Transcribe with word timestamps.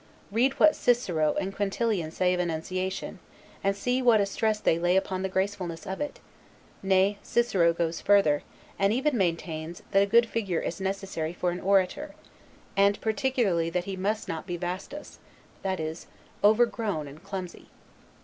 Read 0.31 0.53
what 0.53 0.75
Cicero 0.75 1.35
and 1.39 1.55
Quintilian 1.55 2.09
say 2.09 2.33
of 2.33 2.39
enunciation, 2.39 3.19
and 3.63 3.75
see 3.75 4.01
what 4.01 4.19
a 4.19 4.25
stress 4.25 4.59
they 4.59 4.79
lay 4.79 4.95
upon 4.97 5.21
the 5.21 5.29
gracefulness 5.29 5.85
of 5.85 6.01
it; 6.01 6.19
nay, 6.81 7.19
Cicero 7.21 7.71
goes 7.71 8.01
further, 8.01 8.41
and 8.79 8.91
even 8.91 9.15
maintains, 9.15 9.83
that 9.91 10.01
a 10.01 10.07
good 10.07 10.27
figure 10.27 10.57
is 10.59 10.81
necessary 10.81 11.33
for 11.33 11.51
an 11.51 11.59
orator; 11.59 12.15
and 12.75 12.99
particularly 12.99 13.69
that 13.69 13.83
he 13.83 13.95
must 13.95 14.27
not 14.27 14.47
be 14.47 14.57
vastus, 14.57 15.19
that 15.61 15.79
is, 15.79 16.07
overgrown 16.43 17.07
and 17.07 17.23
clumsy. 17.23 17.69